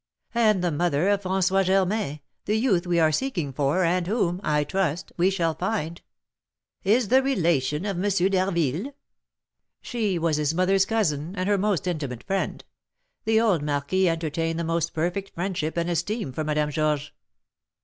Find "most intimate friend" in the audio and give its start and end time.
11.59-12.65